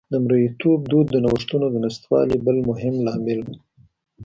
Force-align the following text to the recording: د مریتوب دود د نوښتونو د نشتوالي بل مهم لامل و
د 0.13 0.13
مریتوب 0.23 0.79
دود 0.91 1.07
د 1.11 1.17
نوښتونو 1.25 1.65
د 1.71 1.75
نشتوالي 1.85 2.37
بل 2.45 2.57
مهم 2.69 2.95
لامل 3.05 3.39
و 3.45 3.47